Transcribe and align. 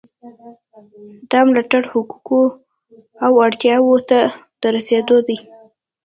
دا 1.31 1.39
ملاتړ 1.47 1.83
حقوقو 1.91 2.43
او 3.25 3.31
اړتیاوو 3.45 3.95
ته 4.09 4.19
د 4.61 4.63
رسیدو 4.75 5.17
دی. 5.27 5.37